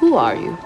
[0.00, 0.56] Who are you?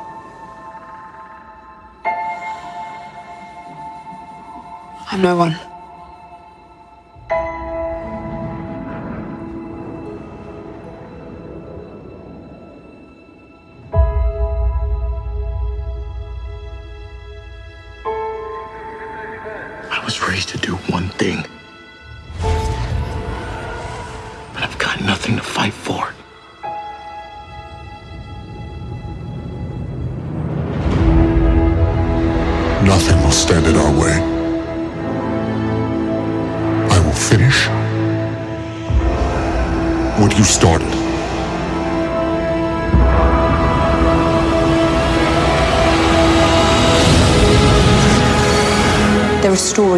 [5.10, 5.71] I'm no one.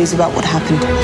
[0.07, 1.04] Stories about what happened.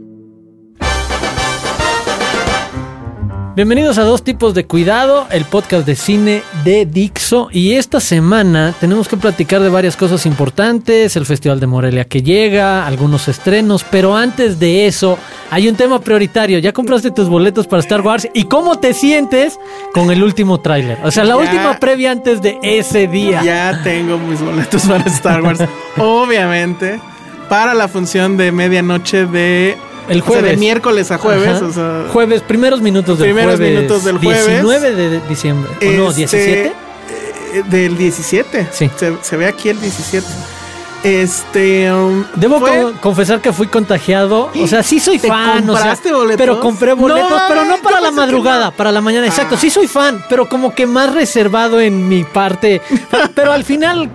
[3.53, 7.49] Bienvenidos a Dos Tipos de Cuidado, el podcast de cine de Dixo.
[7.51, 12.21] Y esta semana tenemos que platicar de varias cosas importantes, el Festival de Morelia que
[12.23, 15.17] llega, algunos estrenos, pero antes de eso
[15.49, 16.59] hay un tema prioritario.
[16.59, 19.59] Ya compraste tus boletos para Star Wars y cómo te sientes
[19.93, 20.97] con el último tráiler.
[21.03, 21.37] O sea, la Ya.
[21.41, 23.43] última previa antes de ese día.
[23.43, 25.59] Ya tengo mis boletos para Star Wars.
[25.97, 27.01] Obviamente,
[27.49, 29.75] para la función de medianoche de.
[30.09, 30.51] El o sea, jueves.
[30.51, 31.57] de miércoles a jueves.
[31.57, 31.65] Ajá.
[31.65, 33.75] O sea, Jueves, primeros minutos del Primeros jueves.
[33.77, 34.45] minutos del jueves.
[34.47, 35.71] 19 de diciembre.
[35.81, 36.09] ¿O no?
[36.09, 36.73] este, 17.
[37.53, 38.67] eh, Del 17.
[38.71, 38.89] Sí.
[38.95, 40.25] Se, se ve aquí el 17.
[41.03, 41.91] Este.
[41.91, 44.51] um, Debo fue- co- confesar que fui contagiado.
[44.55, 45.67] O sea, sí soy ¿Te fan.
[45.67, 46.37] o sea, compraste boletos?
[46.37, 48.71] Pero compré boletos, No, pero no para la madrugada, no.
[48.73, 49.25] para la mañana.
[49.25, 49.59] Exacto, Ah.
[49.59, 52.81] sí soy fan, pero como que más reservado en mi parte.
[53.35, 54.09] pero al final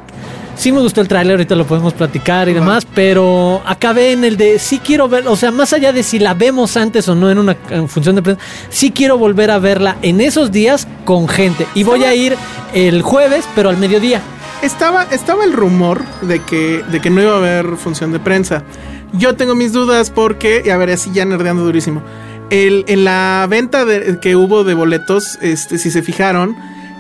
[0.56, 4.36] sí me gustó el tráiler, ahorita lo podemos platicar y demás, pero acabé en el
[4.36, 7.30] de sí quiero ver, o sea, más allá de si la vemos antes o no
[7.30, 11.28] en una en función de prensa, sí quiero volver a verla en esos días con
[11.28, 11.66] gente.
[11.74, 12.34] Y voy a ir
[12.74, 14.20] el jueves, pero al mediodía.
[14.62, 18.62] Estaba, estaba el rumor de que, de que no iba a haber función de prensa.
[19.12, 22.02] Yo tengo mis dudas porque, y a ver, así ya nerdeando durísimo.
[22.50, 26.56] El, en la venta de- que hubo de boletos, este, si se fijaron,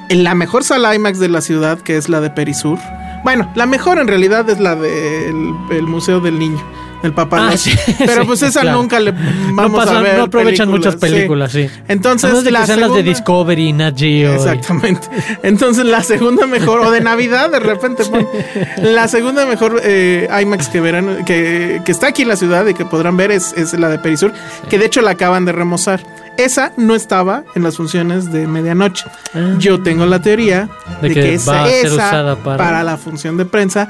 [0.08, 2.78] en la mejor sala IMAX de la ciudad, que es la de Perisur.
[3.24, 6.62] Bueno, la mejor en realidad es la del el Museo del Niño.
[7.02, 7.48] El papá.
[7.50, 8.78] Ah, sí, Pero sí, pues esa claro.
[8.82, 10.18] nunca le vamos no, pasan- a ver.
[10.18, 11.68] no aprovechan muchas películas, sí.
[11.88, 14.32] Entonces, de que las de Discovery, Nat Geo.
[14.32, 15.08] y- Exactamente.
[15.42, 18.26] Entonces la segunda mejor, o de Navidad de repente, pon,
[18.82, 22.74] la segunda mejor eh, IMAX que verán, que, que está aquí en la ciudad y
[22.74, 24.32] que podrán ver es, es la de Perisur,
[24.68, 26.00] que de hecho la acaban de remozar.
[26.36, 29.04] Esa no estaba en las funciones de medianoche.
[29.58, 30.98] Yo tengo la teoría Ah.
[31.00, 33.88] De de, que que, esa, a ser esa usada para- la función de prensa.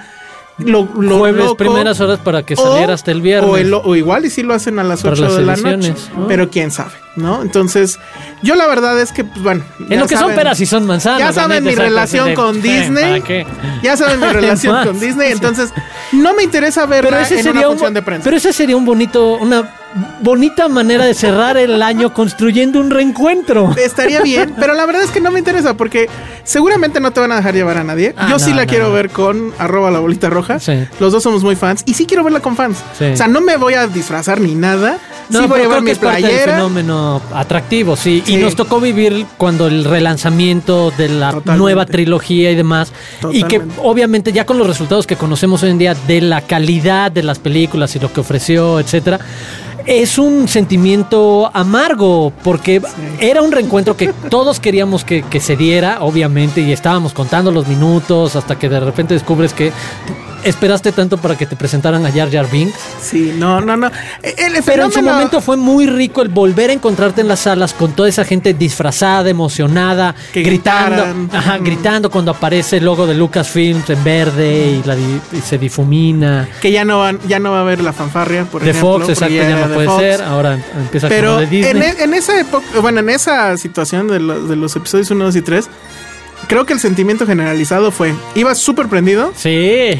[0.58, 3.50] Lo, lo Jueves, loco- primeras horas para que o- saliera hasta el viernes.
[3.50, 5.56] O, el- o igual y si lo hacen a las Para 8 las de la
[5.56, 5.94] noche.
[6.16, 6.26] ¿no?
[6.28, 7.42] Pero quién sabe, ¿no?
[7.42, 7.98] Entonces,
[8.42, 9.62] yo la verdad es que, pues, bueno.
[9.90, 11.18] en lo que son peras y son manzanas.
[11.20, 13.04] ya saben mi relación de, con eh, Disney.
[13.20, 13.46] ¿para qué?
[13.82, 15.74] Ya saben mi relación con Disney, entonces
[16.12, 18.24] no me interesa verla Pero ese en sería una un, función de prensa.
[18.24, 19.74] pero ese sería un bonito, una
[20.20, 23.74] bonita manera de cerrar el año construyendo un reencuentro.
[23.76, 26.08] Estaría bien, pero la verdad es que no me interesa porque
[26.44, 28.14] seguramente no te van a dejar llevar a nadie.
[28.16, 28.92] Ah, Yo sí la no, quiero no.
[28.94, 30.58] ver con arroba la bolita roja.
[30.60, 30.84] Sí.
[31.00, 32.78] Los dos somos muy fans y sí quiero verla con fans.
[32.98, 33.04] Sí.
[33.06, 34.98] O sea, no me voy a disfrazar ni nada.
[35.28, 36.54] No, sí voy a llevar mi playera.
[36.54, 38.22] fenómeno atractivo, sí.
[38.26, 41.58] Y nos tocó vivir cuando el relanzamiento de la Totalmente.
[41.58, 42.92] nueva trilogía y demás.
[43.32, 47.10] Y que obviamente ya con los resultados que conocemos hoy en día de la calidad
[47.10, 49.18] de las películas y lo que ofreció, etcétera.
[49.86, 52.82] Es un sentimiento amargo porque
[53.20, 57.68] era un reencuentro que todos queríamos que, que se diera, obviamente, y estábamos contando los
[57.68, 59.72] minutos hasta que de repente descubres que
[60.46, 62.78] esperaste tanto para que te presentaran a Jar Jar Binks.
[63.02, 63.90] Sí, no, no, no.
[64.22, 67.40] El, el Pero en su momento fue muy rico el volver a encontrarte en las
[67.40, 71.30] salas con toda esa gente disfrazada, emocionada, Que gritando, gritaran.
[71.32, 75.58] ajá, gritando cuando aparece el logo de Lucasfilms en verde y, la di- y se
[75.58, 76.48] difumina.
[76.60, 78.98] que ya no van, ya no va a haber la fanfarria, por De ejemplo.
[79.00, 80.00] Fox, exacto, ya no de puede Fox.
[80.02, 80.22] ser.
[80.22, 81.70] Ahora empieza Pero como de Disney.
[81.70, 85.24] en, e- en esa época, bueno, en esa situación de, lo- de los episodios 1,
[85.24, 85.68] 2 y 3,
[86.48, 89.90] creo que el sentimiento generalizado fue, ibas súper prendido, Sí.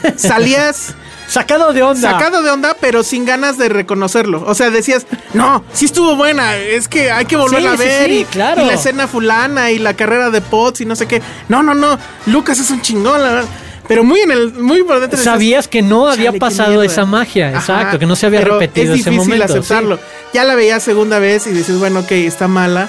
[0.16, 0.94] salías
[1.28, 2.10] Sacado de onda.
[2.10, 4.44] sacado de onda, pero sin ganas de reconocerlo.
[4.46, 8.06] O sea, decías, no, sí estuvo buena, es que hay que volverla Sí, a ver.
[8.10, 8.62] sí, y, claro.
[8.62, 11.22] y la escena fulana y la carrera de Potts y no sé qué.
[11.48, 13.48] No, no, no, Lucas es un chingón, la verdad.
[13.88, 15.18] Pero muy en el, muy por dentro.
[15.18, 16.84] Sabías que no había "Chale, qué pasado mierda".
[16.86, 19.44] esa magia, Ajá, exacto, que no se había pero repetido es ese difícil momento.
[19.54, 19.96] aceptarlo.
[19.96, 20.02] sí.
[20.34, 22.88] Ya la veías segunda vez y dices, bueno, ok, está mala.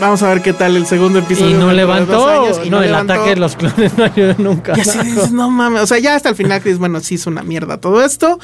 [0.00, 1.50] Vamos a ver qué tal el segundo episodio.
[1.50, 2.26] Y no levantó.
[2.28, 3.12] años, y no, el levantó.
[3.14, 4.72] ataque de los clones no ayudó nunca.
[4.76, 5.82] Y así dices, no mames.
[5.82, 8.38] O sea, ya hasta el final dices, bueno, sí es una mierda todo esto.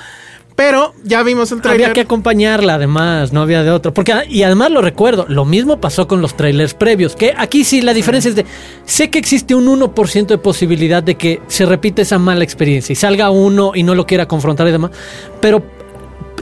[0.54, 1.84] Pero ya vimos el trailer.
[1.84, 3.94] Había que acompañarla, además, no había de otro.
[3.94, 7.14] Porque, y además lo recuerdo, lo mismo pasó con los trailers previos.
[7.14, 8.44] Que aquí sí la diferencia es de.
[8.84, 12.96] Sé que existe un 1% de posibilidad de que se repita esa mala experiencia y
[12.96, 14.90] salga uno y no lo quiera confrontar y demás.
[15.40, 15.62] Pero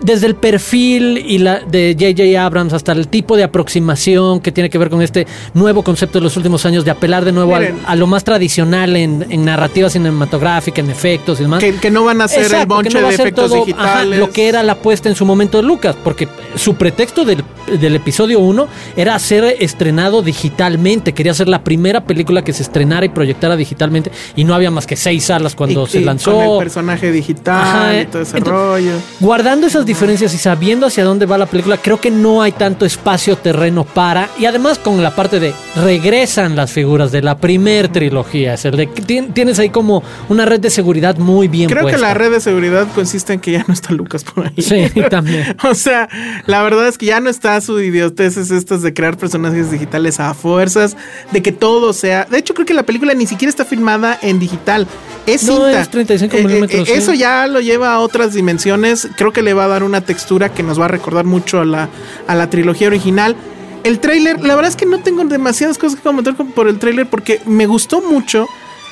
[0.02, 2.44] desde el perfil y la de J.J.
[2.44, 6.24] Abrams hasta el tipo de aproximación que tiene que ver con este nuevo concepto de
[6.24, 9.88] los últimos años de apelar de nuevo al- a lo más tradicional en, en narrativa
[9.90, 11.60] cinematográfica, en efectos y demás.
[11.60, 13.26] Que, que no van a ser el Exacto, bonche que no va de a ser
[13.26, 16.74] efectos todo, ajá, lo que era la apuesta en su momento de Lucas, porque su
[16.74, 17.42] pretexto del,
[17.80, 23.06] del episodio 1 era ser estrenado digitalmente, quería ser la primera película que se estrenara
[23.06, 26.32] y proyectara digitalmente, y no había más que seis salas cuando Y- se y lanzó.
[26.34, 28.52] Con el personaje digital Ajá, y todo ese entonces,
[28.84, 28.92] rollo.
[29.20, 32.84] Guardando esas diferencias y sabiendo hacia dónde va la película, creo que no hay tanto
[32.84, 34.28] espacio terreno para.
[34.38, 38.54] Y además con la parte de regresan las figuras de la primer trilogía.
[38.54, 42.14] Es el de tienes ahí como una red de seguridad muy bien Creo que la
[42.14, 44.62] red de seguridad consiste en que ya no está Lucas por ahí.
[44.62, 45.56] Sí, también.
[45.66, 46.08] O sea,
[46.46, 50.32] la verdad es que ya no está su idioteces estas de crear personajes digitales a
[50.34, 50.96] fuerzas,
[51.32, 52.24] de que todo sea.
[52.24, 54.86] De hecho, creo que la película ni siquiera está filmada en digital.
[55.26, 55.80] Es No, cinta.
[55.80, 56.84] es 35 Eh, eh, eh.
[56.88, 59.08] Eso ya lo lleva a otras dimensiones.
[59.16, 61.64] Creo que le va a dar una textura que nos va a recordar mucho a
[61.64, 61.88] la,
[62.26, 63.36] a la trilogía original.
[63.84, 67.08] El tráiler, la verdad es que no tengo demasiadas cosas que comentar por el tráiler
[67.08, 68.46] porque me gustó mucho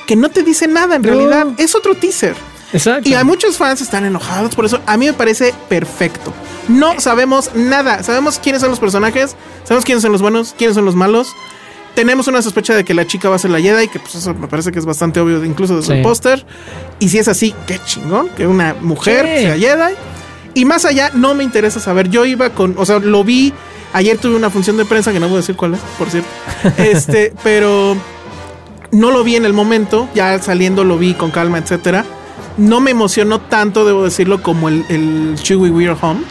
[0.07, 1.09] que no te dice nada en No.
[1.09, 1.47] realidad.
[1.57, 2.35] Es otro teaser.
[2.73, 3.07] Exacto.
[3.09, 4.79] Y a muchos fans están enojados por eso.
[4.85, 6.33] A mí me parece perfecto.
[6.67, 8.03] No sabemos nada.
[8.03, 11.29] Sabemos quiénes son los personajes, sabemos quiénes son los buenos, quiénes son los malos.
[11.93, 14.33] Tenemos una sospecha de que la chica va a ser la Jedi, que pues eso
[14.33, 15.97] me parece que es bastante obvio incluso desde Sí.
[15.97, 16.45] el póster.
[16.99, 19.43] Y si es así, qué chingón, que una mujer Sí.
[19.43, 19.93] sea Jedi.
[20.55, 22.09] Y más allá, no me interesa saber.
[22.09, 23.53] Yo iba con, o sea, lo vi.
[23.93, 26.29] Ayer tuve una función de prensa que no a decir cuál es, por cierto.
[26.77, 27.95] Este, pero
[28.91, 32.05] no lo vi en el momento, ya saliendo lo vi con calma, etcétera.
[32.57, 36.21] No me emocionó tanto, debo decirlo, como el, el Chewie We're Home.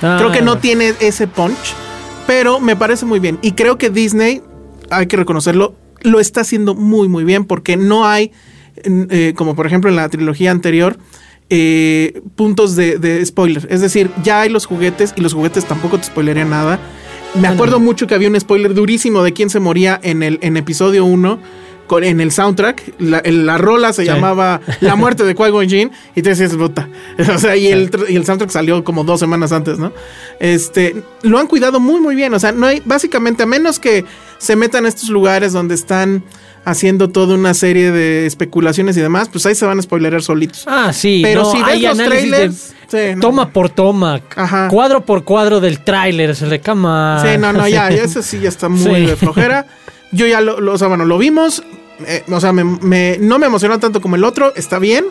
[0.00, 1.74] Ah, Creo que no tiene ese punch,
[2.26, 3.38] pero me parece muy bien.
[3.42, 4.42] Y creo que Disney,
[4.90, 8.30] hay que reconocerlo, lo está haciendo muy, muy bien porque no hay,
[8.84, 10.98] eh, como por ejemplo en la trilogía anterior,
[11.54, 13.66] eh, puntos de, de spoiler.
[13.68, 16.80] Es decir, ya hay los juguetes y los juguetes tampoco te spoilerían nada.
[17.34, 20.56] Me acuerdo mucho que había un spoiler durísimo de quién se moría en el en
[20.56, 21.38] episodio 1
[21.92, 22.94] con, en el soundtrack.
[23.00, 24.08] La, la rola se Sí.
[24.08, 25.90] llamaba La muerte de Qui-Gon Jinn.
[26.14, 26.88] Y te decías, puta.
[27.34, 29.92] O sea, y, el, y el soundtrack salió como dos semanas antes, ¿no?
[30.40, 32.32] Este, lo han cuidado muy, muy bien.
[32.34, 34.04] O sea, no hay, básicamente, a menos que
[34.38, 36.24] se metan a estos lugares donde están
[36.64, 40.64] haciendo toda una serie de especulaciones y demás, pues ahí se van a spoilerar solitos.
[40.66, 41.20] Ah, sí.
[41.22, 43.20] Pero no, si ves los de trailers, sí, no.
[43.20, 44.68] toma por toma, Ajá.
[44.68, 47.20] cuadro por cuadro del tráiler, se le cama.
[47.22, 49.06] Sí, no, no, ya, ya eso sí ya está muy Sí.
[49.06, 49.66] de flojera.
[50.12, 51.64] Yo ya lo, lo- o sea, bueno, lo vimos.
[52.06, 55.06] Eh, o sea, me- no me emocionó tanto como el otro, está bien.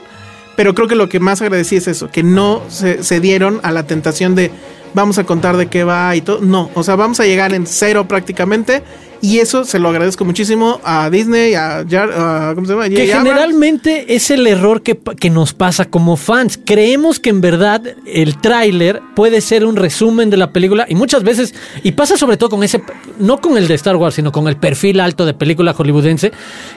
[0.58, 3.72] Pero creo que lo que más agradecí es eso, que no se, se dieron a
[3.72, 4.52] la tentación de
[4.94, 6.42] vamos a contar de qué va y todo.
[6.42, 8.84] No, o sea, vamos a llegar en cero prácticamente.
[9.22, 12.90] Y eso se lo agradezco muchísimo a Disney, a, Jar- a- ¿cómo se llama?
[12.90, 16.60] Que generalmente es el error que, que nos pasa como fans.
[16.66, 21.24] Creemos que en verdad el tráiler puede ser un resumen de la película y muchas
[21.24, 22.82] veces, y pasa sobre todo con ese,
[23.20, 26.32] no con el de Star Wars, sino con el perfil alto de película hollywoodense,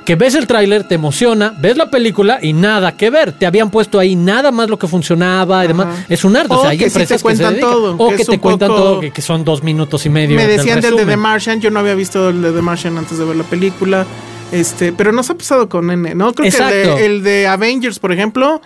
[0.05, 3.33] que ves el tráiler, te emociona, ves la película y nada que ver.
[3.33, 6.05] Te habían puesto ahí nada más lo que funcionaba y demás.
[6.09, 6.53] Es un arte.
[6.53, 8.25] O, O sea, hay que sí empresas te que se cuentan todo, O que que,
[8.25, 10.37] te cuentan todo, que, que son dos minutos y medio.
[10.37, 11.17] Me decían del de The.
[11.17, 14.07] Martian, yo no había visto el de The Martian antes de ver la película.
[14.53, 16.33] Este, pero nos ha pasado con N, ¿no?
[16.35, 18.61] Creo que el de, el de Avengers, por ejemplo,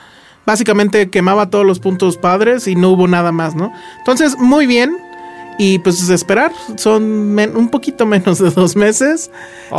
[0.44, 3.72] básicamente quemaba todos los puntos padres y no hubo nada más, ¿no?
[3.98, 4.96] Entonces, muy bien.
[5.60, 7.02] Y pues esperar, son
[7.36, 9.28] un poquito menos de dos meses.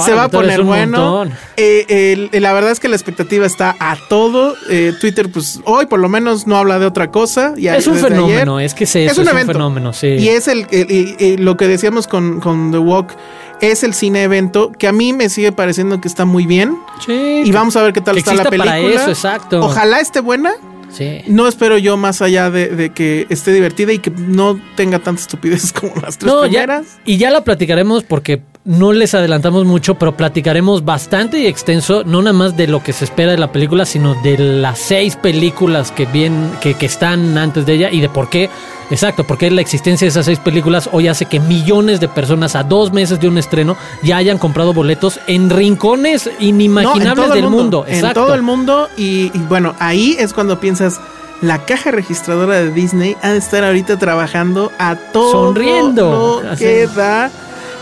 [0.03, 1.23] Se va a poner bueno.
[1.55, 4.55] Eh, el- la verdad es que la expectativa está a todo.
[4.69, 7.53] Eh, Twitter, pues hoy por lo menos no habla de otra cosa.
[7.57, 8.65] Es un fenómeno, ayer.
[8.65, 10.07] es que es eso, es un fenómeno, sí.
[10.07, 13.13] Y es el, el- y lo que decíamos con, con The Walk,
[13.61, 16.77] es el cine evento que a mí me sigue pareciendo que está muy bien.
[17.05, 18.71] Sí, Y vamos a ver qué tal está la película.
[18.71, 19.61] para eso, exacto.
[19.61, 20.51] Ojalá esté buena.
[20.91, 21.19] Sí.
[21.27, 25.21] No espero yo más allá de, de que esté divertida y que no tenga tanta
[25.21, 26.97] estupidez como las tres No, ya, primeras.
[27.05, 32.21] y ya la platicaremos porque no les adelantamos mucho, pero platicaremos bastante y extenso, no
[32.23, 35.91] nada más de lo que se espera de la película, sino de las seis películas
[35.91, 38.49] que, bien, que, que están antes de ella y de por qué,
[38.89, 42.63] exacto, porque la existencia de esas seis películas hoy hace que millones de personas a
[42.63, 47.85] dos meses de un estreno ya hayan comprado boletos en rincones inimaginables el del mundo.
[47.87, 48.25] En Exacto.
[48.25, 48.87] todo el mundo.
[48.97, 50.99] Y, y bueno, ahí es cuando piensas.
[51.41, 56.41] La caja registradora de Disney ha de estar ahorita trabajando a todo Sonriendo.
[56.43, 57.31] lo que da.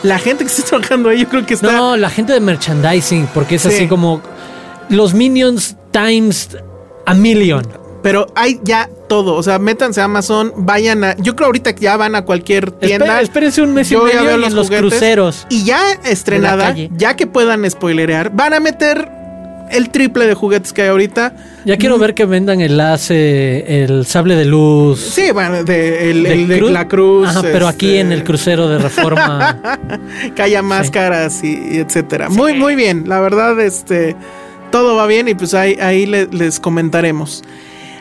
[0.04, 1.72] La gente que está trabajando ahí, yo creo que está.
[1.72, 3.70] No, la gente de merchandising, porque es Sí.
[3.70, 4.22] así como
[4.90, 6.50] los Minions times
[7.08, 7.68] a million.
[8.08, 9.36] Pero hay ya todo.
[9.36, 11.18] O sea, métanse a Amazon, vayan a.
[11.18, 13.06] Yo creo ahorita que ya van a cualquier tienda.
[13.06, 15.46] Espera- espérense un mes y medio y en los cruceros.
[15.50, 19.10] Y ya estrenada, ya que puedan spoilerear, van a meter
[19.72, 21.34] el triple de juguetes que hay ahorita.
[21.66, 25.02] Ya quiero ver que vendan el lace, el sable de luz.
[25.02, 26.72] Sí, bueno, de, el, de el de cruz.
[26.72, 27.28] la cruz.
[27.28, 29.60] Ajá, pero aquí este, en el crucero de reforma.
[30.36, 32.30] que haya máscaras y, y etcétera.
[32.30, 33.04] Muy, muy bien.
[33.10, 34.16] La verdad, este,
[34.72, 37.44] todo va bien y pues ahí, ahí le- les comentaremos.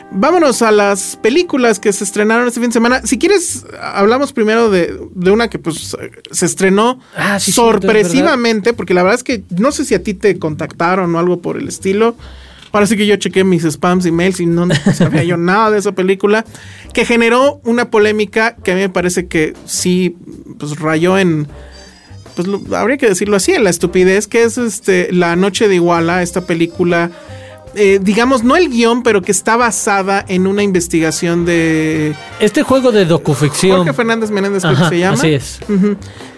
[0.09, 3.01] Vámonos a las películas que se estrenaron este fin de semana.
[3.03, 5.95] Si quieres, hablamos primero de, de una que pues
[6.31, 10.13] se estrenó Ah, sí, sorpresivamente, porque la verdad es que no sé si a ti
[10.13, 12.15] te contactaron o algo por el estilo.
[12.71, 15.79] Ahora sí que yo chequé mis spams y mails y no sabía yo nada de
[15.79, 16.45] esa película,
[16.93, 20.15] que generó una polémica que a mí me parece que sí,
[20.57, 21.47] pues rayó en,
[22.35, 25.75] pues lo- habría que decirlo así, en la estupidez, que es este La Noche de
[25.75, 27.09] Iguala, esta película,
[27.77, 32.91] eh, digamos, no el guion, pero que está basada en una investigación de Este juego
[32.91, 33.77] de docuficción.
[33.77, 35.17] Jorge Fernández Menéndez, creo Ajá, que se llama.
[35.17, 35.59] Así es.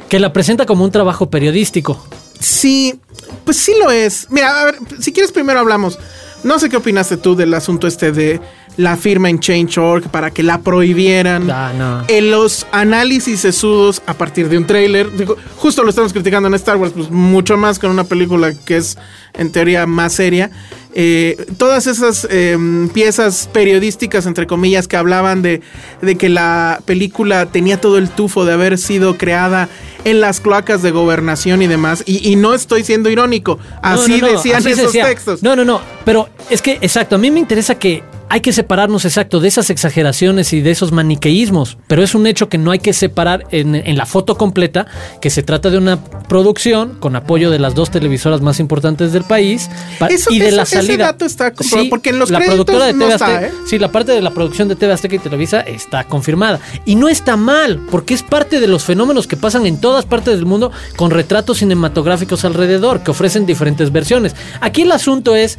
[0.09, 2.03] Que la presenta como un trabajo periodístico.
[2.39, 2.99] Sí,
[3.45, 4.27] pues sí lo es.
[4.29, 5.97] Mira, a ver, si quieres primero hablamos.
[6.43, 8.39] No sé qué opinaste tú del asunto este de
[8.79, 11.51] la firma en Change.org para que la prohibieran.
[11.51, 12.03] Ah, no.
[12.07, 15.09] En los análisis sesudos a partir de un tráiler.
[15.57, 18.97] Justo lo estamos criticando en Star Wars, pues mucho más con una película que es
[19.33, 20.49] en teoría más seria.
[20.95, 22.57] Eh, todas esas eh,
[22.93, 25.59] piezas periodísticas, entre comillas, que hablaban de,
[26.01, 29.67] de que la película tenía todo el tufo de haber sido creada
[30.05, 32.01] en las cloacas de gobernación y demás.
[32.05, 33.59] Y, y no estoy siendo irónico.
[33.81, 35.05] Así no, no, decían así esos decía.
[35.05, 35.43] textos.
[35.43, 35.81] No, no, no.
[36.05, 39.69] Pero es que, exacto, a mí me interesa que hay que separarnos, exacto, de esas
[39.71, 41.77] exageraciones y de esos maniqueísmos.
[41.87, 44.85] Pero es un hecho que no hay que separar en, en la foto completa,
[45.21, 49.23] que se trata de una producción con apoyo de las dos televisoras más importantes del
[49.23, 49.69] país
[50.09, 51.05] Eso- y de eso- la ese salida.
[51.05, 53.51] dato está comprobado, porque en los créditos de no TV está, Azteca- ¿eh?
[53.67, 56.59] Sí, la parte de la producción de TV Azteca y Televisa está confirmada.
[56.85, 60.35] Y no está mal, porque es parte de los fenómenos que pasan en todas partes
[60.35, 64.35] del mundo con retratos cinematográficos alrededor, que ofrecen diferentes versiones.
[64.61, 65.57] Aquí el asunto es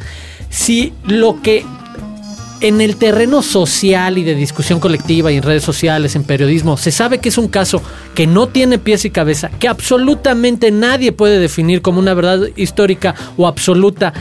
[0.49, 1.65] si lo que
[2.61, 6.91] en el terreno social y de discusión colectiva y en redes sociales, en periodismo, se
[6.91, 7.81] sabe que es un caso
[8.13, 13.15] que no tiene pies y cabeza, que absolutamente nadie puede definir como una verdad histórica
[13.37, 14.13] o absoluta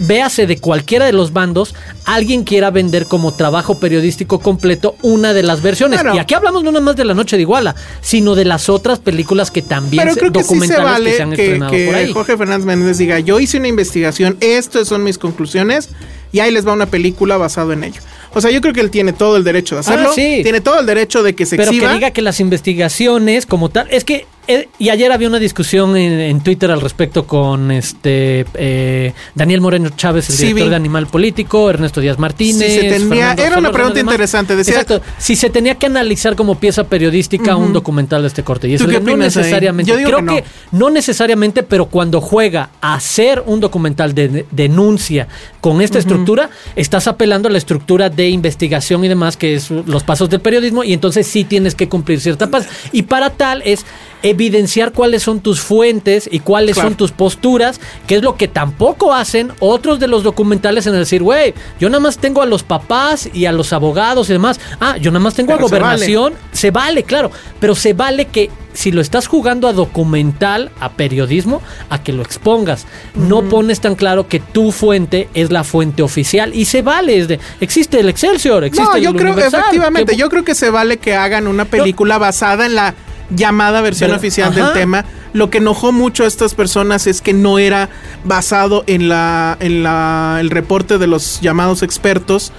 [0.00, 5.42] véase de cualquiera de los bandos, alguien quiera vender como trabajo periodístico completo una de
[5.42, 6.00] las versiones.
[6.14, 8.98] Y aquí hablamos no nada más de La Noche de Iguala, sino de las otras
[8.98, 11.72] películas que también Pero creo que sí se documentales vale que se han que, estrenado
[11.72, 12.12] que por ahí.
[12.12, 15.90] Jorge Fernández Méndez diga, yo hice una investigación, estas son mis conclusiones,
[16.34, 18.00] y ahí les va una película basado en ello.
[18.32, 20.08] O sea, yo creo que él tiene todo el derecho de hacerlo.
[20.10, 20.40] Ah, sí.
[20.42, 21.90] Tiene todo el derecho de que se Pero exhiba.
[21.90, 25.96] que diga que las investigaciones como tal, es que eh, y ayer había una discusión
[25.96, 30.70] en, en Twitter al respecto con este eh, Daniel Moreno Chávez, el Sí, director vi.
[30.70, 32.72] de Animal Político, Ernesto Díaz Martínez.
[32.72, 36.58] Si se Fernando era una pregunta interesante, decía- Exacto, si se tenía que analizar como
[36.58, 38.68] pieza periodística un documental de este corte.
[38.68, 39.90] Y ¿Tú eso qué no necesariamente.
[39.90, 40.36] Yo digo Creo que no.
[40.36, 45.28] que no necesariamente, pero cuando juega a hacer un documental de, de- denuncia
[45.60, 50.02] con esta estructura, estás apelando a la estructura de investigación y demás, que es los
[50.04, 52.70] pasos del periodismo, y entonces sí tienes que cumplir ciertas pasos.
[52.92, 53.84] Y para tal es
[54.24, 56.88] evidenciar cuáles son tus fuentes y cuáles Claro.
[56.88, 61.22] son tus posturas, que es lo que tampoco hacen otros de los documentales en decir,
[61.22, 64.58] güey, yo nada más tengo a los papás y a los abogados y demás.
[64.80, 66.34] Ah, yo nada más tengo Pero a se gobernación.
[66.52, 71.62] Se vale, claro, pero se vale que si lo estás jugando a documental, a periodismo,
[71.90, 72.86] a que lo expongas.
[73.14, 77.18] No pones tan claro que tu fuente es la fuente oficial y se vale.
[77.18, 80.44] Es de, existe el Excelsior, existe No, el yo creo, Universal, efectivamente, que- yo creo
[80.44, 82.94] que se vale que hagan una película basada en la
[83.30, 84.64] llamada versión Pero- oficial ajá.
[84.64, 85.04] del tema.
[85.32, 87.88] Lo que enojó mucho a estas personas es que no era
[88.24, 92.52] basado en la, en la, el reporte de los llamados expertos.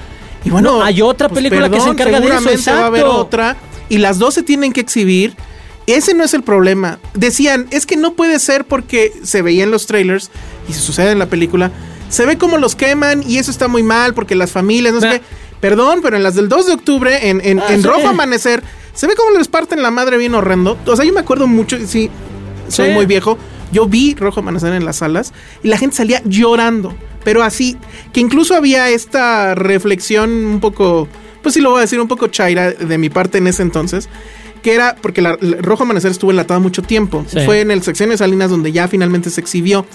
[0.43, 3.01] Y bueno, No, hay otra película que se encarga de eso, seguramente va a haber
[3.01, 3.19] exacto.
[3.21, 3.55] otra
[3.89, 5.35] y las dos se tienen que exhibir.
[5.87, 6.99] Ese no es el problema.
[7.13, 10.31] Decían, es que no puede ser porque se veía en los trailers
[10.67, 11.71] y se sucede en la película.
[12.09, 15.09] Se ve como los queman y eso está muy mal porque las familias, no sé
[15.09, 15.21] qué.
[15.61, 17.87] Perdón, pero en las del 2 de octubre, en, en, Ah, en sí.
[17.87, 18.61] Rojo Amanecer,
[18.95, 20.77] se ve como les parten la madre bien horrendo.
[20.87, 22.09] O sea, yo me acuerdo mucho, sí,
[22.67, 22.93] soy Sí.
[22.93, 23.37] muy viejo.
[23.71, 26.95] Yo vi Rojo Amanecer en las salas y la gente salía llorando.
[27.23, 27.77] Pero así,
[28.13, 31.07] que incluso había esta reflexión un poco,
[31.41, 34.07] pues sí lo voy a decir, un poco chaira de mi parte en ese entonces.
[34.61, 37.25] Que era porque la, la- Rojo Amanecer estuvo enlatado mucho tiempo.
[37.27, 37.39] Sí.
[37.45, 39.85] Fue en el sección de Salinas donde ya finalmente se exhibió.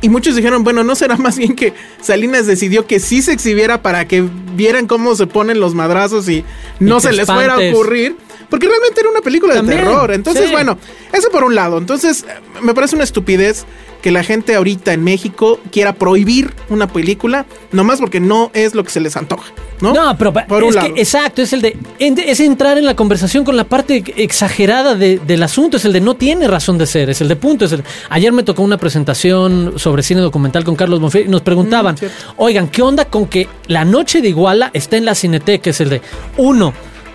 [0.00, 3.82] Y muchos dijeron, bueno, ¿no será más bien que Salinas decidió que sí se exhibiera
[3.82, 4.24] para que
[4.56, 6.44] vieran cómo se ponen los madrazos y
[6.80, 8.16] no se les fuera a ocurrir?
[8.52, 10.12] Porque realmente era una película de terror.
[10.12, 10.52] Entonces, sí.
[10.52, 10.76] bueno,
[11.10, 11.78] eso por un lado.
[11.78, 12.26] Entonces,
[12.60, 13.64] me parece una estupidez
[14.02, 18.82] que la gente ahorita en México quiera prohibir una película, nomás porque no es lo
[18.84, 19.94] que se les antoja, ¿no?
[19.94, 20.92] No, pero por un es lado.
[20.94, 25.18] que, exacto, es el de es entrar en la conversación con la parte exagerada de-
[25.20, 27.64] del asunto, es el de no tiene razón de ser, es el de punto.
[27.64, 31.42] Es el, ayer me tocó una presentación sobre cine documental con Carlos Monfiel y nos
[31.42, 32.06] preguntaban, Mm,
[32.38, 35.70] oigan, ¿qué onda con que La Noche de Iguala está en la Cineteca?
[35.70, 36.02] Es el de,
[36.38, 36.72] uno,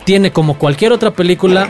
[0.08, 1.70] tiene como cualquier otra película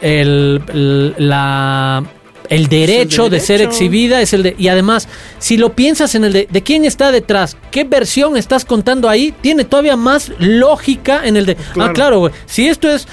[0.00, 2.02] el, el- la...
[2.48, 4.54] El derecho, de ser exhibida es el de.
[4.56, 5.08] Y además,
[5.40, 9.34] si lo piensas en el de, de quién está detrás, qué versión estás contando ahí,
[9.40, 11.56] tiene todavía más lógica en el de.
[11.56, 11.90] Claro.
[11.90, 12.32] Ah, claro, güey.
[12.46, 13.08] Si esto es.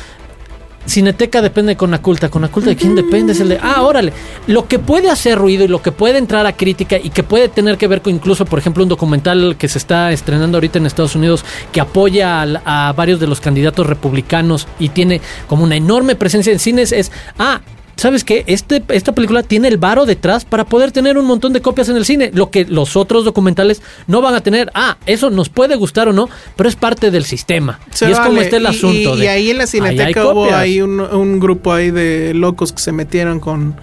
[0.86, 2.30] Cineteca depende de Conaculta.
[2.30, 3.32] ¿Conaculta de quién depende?
[3.34, 3.60] Es el de.
[3.62, 4.12] Ah, órale.
[4.48, 7.48] Lo que puede hacer ruido y lo que puede entrar a crítica y que puede
[7.50, 10.86] tener que ver con incluso, por ejemplo, un documental que se está estrenando ahorita en
[10.86, 15.76] Estados Unidos que apoya al- a, varios de los candidatos republicanos y tiene como una
[15.76, 17.12] enorme presencia en cines es.
[17.40, 17.62] Ah,
[17.96, 18.44] ¿Sabes qué?
[18.48, 21.96] Este, esta película tiene el varo detrás para poder tener un montón de copias en
[21.96, 22.32] el cine.
[22.34, 24.72] Lo que los otros documentales no van a tener.
[24.74, 27.80] Ah, eso nos puede gustar o no, pero es parte del sistema.
[27.92, 29.16] Se y es como está el asunto.
[29.16, 32.74] Y, de, y ahí en la cineteca hubo ahí un, un grupo ahí de locos
[32.74, 33.76] que se metieron con,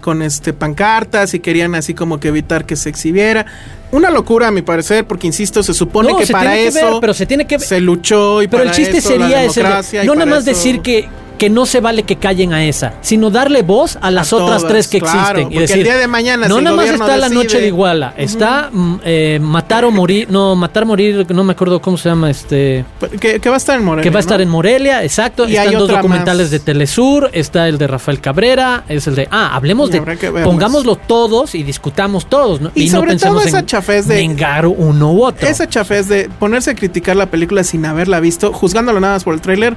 [0.00, 3.44] con este pancartas y querían así como que evitar que se exhibiera.
[3.92, 6.92] Una locura a mi parecer, porque insisto, se supone No, que se para que eso
[6.92, 9.62] ver, pero se tiene que se luchó y Pero el chiste eso sería ese.
[10.04, 11.08] no nada más eso- decir que,
[11.40, 14.58] que no se vale que callen a esa, sino darle voz a las A otras
[14.58, 15.52] todas, tres que claro, existen.
[15.56, 18.12] y decir, el día de mañana, no si nada más está la noche de Iguala,
[18.18, 22.28] está mm, eh, matar o morir, no, matar morir, no me acuerdo cómo se llama
[22.28, 22.84] este.
[23.18, 24.02] Que, que va a estar en Morelia.
[24.02, 24.42] Que va a estar ¿no?
[24.42, 25.48] en Morelia, exacto.
[25.48, 26.50] Y Están dos documentales más.
[26.50, 30.02] de Telesur, está el de Rafael Cabrera, es el de, ah, hablemos de,
[30.44, 32.70] pongámoslo todos y discutamos todos, ¿no?
[32.74, 35.48] Y no sobre pensemos todo esa en chafez de- vengar uno u otro.
[35.48, 39.32] Esa chafez de ponerse a criticar la película sin haberla visto, juzgándolo nada más por
[39.32, 39.74] el tráiler.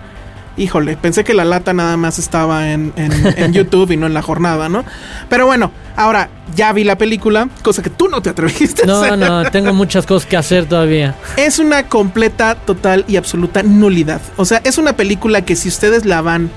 [0.55, 4.13] Híjole, pensé que la lata nada más estaba en, en- en YouTube y no en
[4.13, 4.85] la jornada, ¿no?
[5.27, 9.01] Pero bueno, ahora ya vi la película, cosa que tú no te atreviste a No,
[9.01, 9.17] hacer.
[9.17, 11.15] no, tengo muchas cosas que hacer todavía.
[11.37, 14.21] Es una completa, total y absoluta nulidad.
[14.37, 16.51] O sea, es una película que si ustedes la van,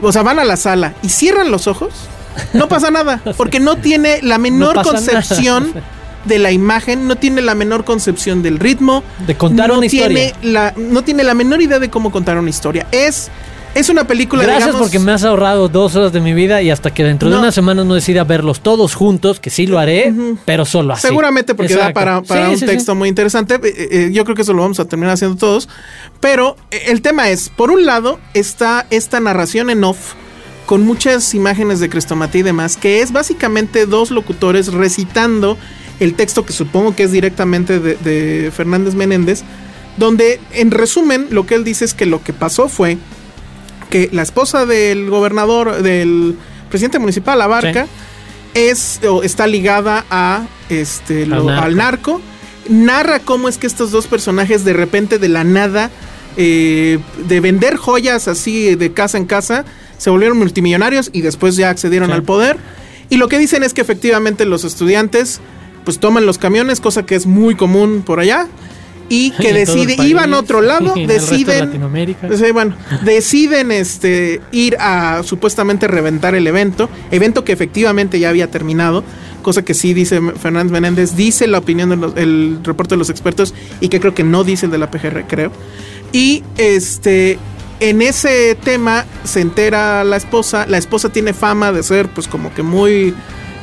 [0.00, 1.92] o sea, van a la sala y cierran los ojos,
[2.54, 5.62] no pasa nada, porque no tiene la menor nada.
[6.24, 9.02] De la imagen, no tiene la menor concepción del ritmo.
[9.26, 10.50] De contar no una tiene historia.
[10.52, 12.86] La, no tiene la menor idea de cómo contar una historia.
[12.92, 13.30] Es,
[13.74, 16.70] es una película, Gracias digamos, porque me has ahorrado dos horas de mi vida y
[16.70, 20.14] hasta que dentro de una semana no decida verlos todos juntos, que sí lo haré,
[20.44, 21.06] pero solo así.
[21.08, 22.66] Seguramente porque da para, para Sí, un sí, sí.
[22.66, 23.56] texto muy interesante.
[23.56, 25.68] Eh, eh, yo creo que eso lo vamos a terminar haciendo todos.
[26.20, 30.14] Pero eh, el tema es, por un lado, está esta narración en off
[30.66, 35.58] con muchas imágenes de Crestomatía y demás, que es básicamente dos locutores recitando
[36.00, 39.42] el texto que supongo que es directamente de, de Fernández Menéndez,
[39.96, 42.98] donde en resumen lo que él dice es que lo que pasó fue
[43.90, 46.36] que la esposa del gobernador, del
[46.68, 47.86] presidente municipal, Abarca,
[48.54, 52.12] es o está ligada a este lo- Al al, narco.
[52.12, 52.20] narco.
[52.68, 55.90] Narra cómo es que estos dos personajes de repente de la nada
[56.36, 59.64] eh, de vender joyas así de casa en casa
[59.98, 62.14] se volvieron multimillonarios y después ya accedieron Sí.
[62.14, 62.56] al poder.
[63.10, 65.40] Y lo que dicen es que efectivamente los estudiantes
[65.84, 68.48] pues toman los camiones, cosa que es muy común por allá.
[69.08, 71.70] Y que deciden, iban a otro lado, de deciden.
[72.36, 78.50] Sí, bueno, deciden este, ir a supuestamente reventar el evento, evento que efectivamente ya había
[78.50, 79.04] terminado,
[79.42, 83.88] cosa que sí dice Fernández Menéndez, dice la opinión del reporte de los expertos y
[83.88, 85.52] que creo que no dice el de la PGR, creo.
[86.12, 87.38] Y este,
[87.80, 92.54] en ese tema se entera la esposa, la esposa tiene fama de ser pues como
[92.54, 93.14] que muy,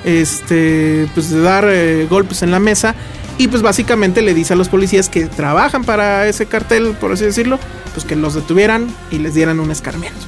[0.03, 2.95] este, pues de dar eh, golpes en la mesa.
[3.37, 7.25] Y pues básicamente le dice a los policías que trabajan para ese cartel, por así
[7.25, 7.59] decirlo,
[7.93, 10.19] pues que los detuvieran y les dieran un escarmiento.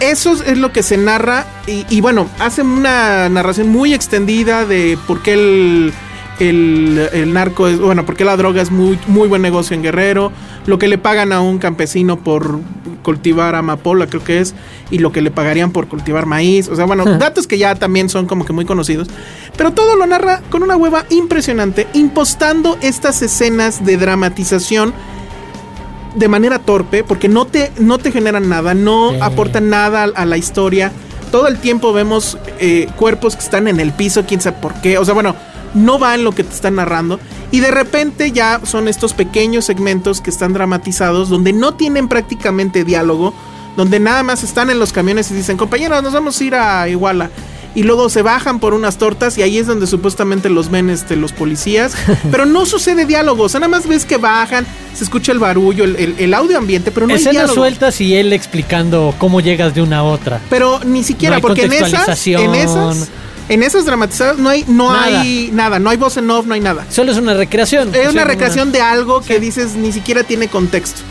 [0.00, 4.98] Eso es lo que se narra y, y bueno, hacen una narración muy extendida de
[5.06, 5.94] por qué el,
[6.38, 9.82] el, el narco es, bueno, por qué la droga es muy, muy buen negocio en
[9.82, 10.32] Guerrero,
[10.66, 12.60] lo que le pagan a un campesino por
[13.02, 14.54] cultivar amapola, creo que es,
[14.90, 18.08] y lo que le pagarían por cultivar maíz, o sea, bueno, datos que ya también
[18.08, 19.08] son como que muy conocidos,
[19.56, 24.92] pero todo lo narra con una hueva impresionante, impostando estas escenas de dramatización
[26.16, 29.18] de manera torpe, porque no te, no te generan nada, no Sí.
[29.20, 30.90] aportan nada a, a la historia.
[31.30, 34.96] Todo el tiempo vemos eh, cuerpos que están en el piso, quién sabe por qué.
[34.96, 35.36] O sea, bueno,
[35.76, 37.20] no va en lo que te están narrando.
[37.52, 42.82] Y de repente ya son estos pequeños segmentos que están dramatizados, donde no tienen prácticamente
[42.84, 43.32] diálogo,
[43.76, 46.88] donde nada más están en los camiones y dicen, compañeros, nos vamos a ir a
[46.88, 47.30] Iguala.
[47.74, 51.14] Y luego se bajan por unas tortas y ahí es donde supuestamente los ven este,
[51.14, 51.94] los policías.
[52.30, 53.42] Pero no sucede diálogo.
[53.42, 56.56] O sea, nada más ves que bajan, se escucha el barullo, el, el- el audio
[56.56, 57.54] ambiente, pero no hay Escenas diálogo.
[57.54, 60.40] sueltas y él explicando cómo llegas de una a otra.
[60.48, 63.10] Pero ni siquiera, No hay porque en esas, en esas,
[63.48, 65.20] en esas dramatizadas no hay, no Nada.
[65.20, 66.86] hay nada, no hay voz en off, no hay nada.
[66.90, 67.94] Solo es una recreación.
[67.94, 71.02] Es una recreación de algo que dices ni siquiera tiene contexto.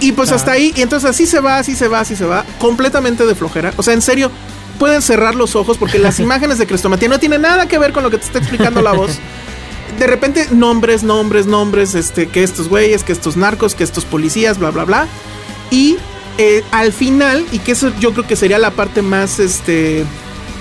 [0.00, 2.44] Y pues hasta ahí, y entonces así se va, así se va, así se va,
[2.58, 3.72] completamente de flojera.
[3.76, 4.30] O sea, en serio,
[4.78, 8.04] pueden cerrar los ojos porque las imágenes de Crestomatía no tienen nada que ver con
[8.04, 9.18] lo que te está explicando la voz.
[9.98, 14.58] De repente, nombres, nombres, nombres, este, que estos güeyes, que estos narcos, que estos policías,
[14.58, 15.08] bla, bla, bla.
[15.72, 15.96] Y
[16.38, 20.04] eh, al final, y que eso yo creo que sería la parte más, este,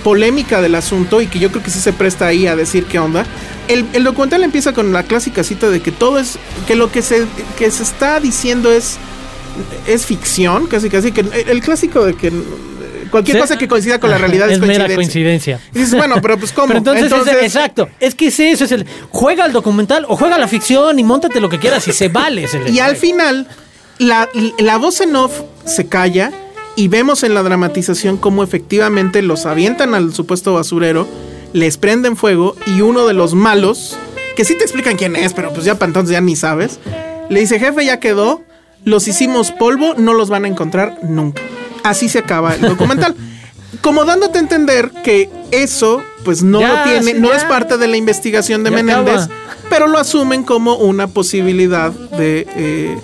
[0.08, 2.98] polémica del asunto y que yo creo que sí se presta ahí a decir qué
[2.98, 3.26] onda.
[3.68, 7.02] El, el documental empieza con la clásica cita de que todo es, que lo que
[7.02, 7.26] se,
[7.58, 9.00] que se está diciendo es,
[9.86, 12.32] es ficción, casi casi, que el, clásico de que
[13.12, 15.60] cualquier cosa que coincida con la realidad es, es mera coincidencia.
[15.76, 16.68] Y dices, bueno, pero pues cómo.
[16.74, 20.38] Pero entonces, es- exacto, es que es eso, es el juega al documental o juega
[20.38, 22.48] la ficción y montate lo que quieras y se vale.
[22.72, 23.46] Y al final,
[23.98, 26.32] la, la voz en off se calla
[26.78, 31.06] y vemos en la dramatización cómo efectivamente los avientan al supuesto basurero,
[31.52, 33.98] les prenden fuego y uno de los malos,
[34.38, 36.80] que sí te explican quién es, pero pues ya para entonces ya ni sabes,
[37.30, 38.42] le dice, jefe, ya quedó,
[38.86, 41.42] los hicimos polvo, no los van a encontrar nunca.
[41.84, 43.16] Así se acaba el documental.
[43.82, 47.38] Como dándote a entender que eso, pues no Ya, lo tiene, sí, no ya.
[47.38, 49.36] es parte de la investigación de Ya Menéndez, acaba.
[49.70, 52.98] pero lo asumen como una posibilidad de, eh,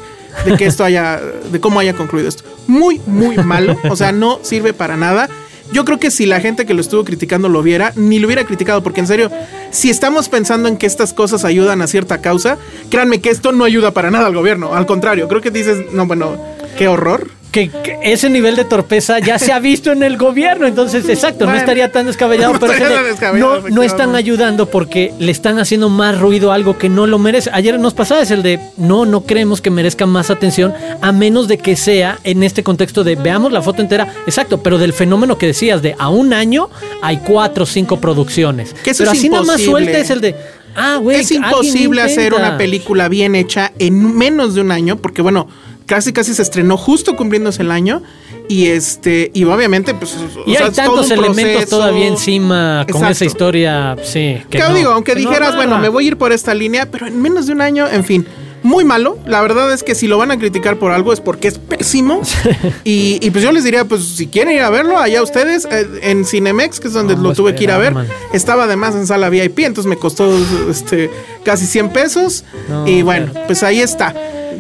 [0.46, 1.20] de que esto haya,
[1.52, 2.44] de cómo haya concluido esto.
[2.68, 5.30] Muy, muy malo, o sea, no sirve para nada.
[5.72, 8.46] Yo creo que si la gente que lo estuvo criticando lo viera, ni lo hubiera
[8.46, 9.32] criticado, porque en serio,
[9.72, 12.58] si estamos pensando en que estas cosas ayudan a cierta causa,
[12.90, 14.76] créanme que esto no ayuda para nada al gobierno.
[14.76, 16.38] Al contrario, creo que dices, no, bueno,
[16.78, 17.32] qué horror.
[17.54, 21.46] Que, que ese nivel de torpeza ya se ha visto en el gobierno, entonces exacto,
[21.46, 25.60] no estaría tan descabellado, no pero tan descabellado, no, no están ayudando porque le están
[25.60, 27.52] haciendo más ruido a algo que no lo merece.
[27.54, 31.48] Ayer nos pasaba es el de no, no creemos que merezca más atención a menos
[31.48, 35.38] de que sea en este contexto de veamos la foto entera, exacto, pero del fenómeno
[35.38, 36.72] que decías de a un año
[37.04, 38.74] hay cuatro o cinco producciones.
[38.84, 39.92] Que eso pero es así nada más imposible.
[39.92, 40.36] suelta es el de
[40.76, 45.22] ah, güey, es imposible hacer una película bien hecha en menos de un año, porque
[45.22, 45.48] bueno,
[45.86, 48.02] casi casi se estrenó justo cumpliéndose el año
[48.50, 50.16] Y este, y obviamente, pues.
[50.16, 51.78] o Y sea, hay todo tantos un elementos proceso.
[51.78, 54.38] todavía encima con esa historia, sí.
[54.50, 54.92] Que ¿Qué no- digo?
[54.92, 57.46] Aunque que no dijeras, bueno, me voy a ir por esta línea, pero en menos
[57.48, 58.26] de un año, en fin.
[58.64, 59.18] Muy malo.
[59.26, 62.22] La verdad es que si lo van a criticar por algo es porque es pésimo.
[62.86, 65.86] y, y pues yo les diría, pues si quieren ir a verlo, allá ustedes, eh,
[66.04, 67.94] en Cinemex, que es donde No, lo tuve que ir a ver.
[67.94, 68.08] man.
[68.34, 70.34] Estaba además en sala VIP, entonces me costó
[70.70, 71.10] este,
[71.44, 72.46] casi 100 pesos.
[72.70, 74.14] No, y bueno, pero- pues ahí está.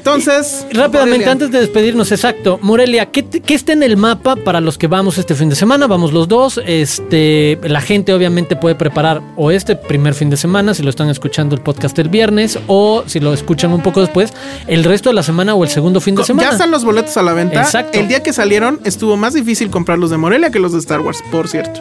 [0.03, 0.67] Entonces.
[0.71, 1.31] Rápidamente, Morelia.
[1.31, 2.59] antes de despedirnos, exacto.
[2.61, 5.87] Morelia, ¿qué, qué está en el mapa para los que vamos este fin de semana?
[5.87, 6.59] Vamos los dos.
[6.65, 11.09] Este, la gente obviamente puede preparar o este primer fin de semana, si lo están
[11.09, 14.33] escuchando el podcast el viernes, o si lo escuchan un poco después,
[14.67, 16.49] el resto de la semana o el segundo fin de semana.
[16.49, 17.61] Ya están los boletos a la venta.
[17.61, 17.97] Exacto.
[17.97, 20.99] El día que salieron estuvo más difícil comprar los de Morelia que los de Star
[20.99, 21.79] Wars, por cierto.